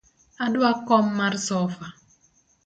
Adwa 0.45 0.71
kom 0.87 1.05
mar 1.17 1.33
sofa. 1.47 1.87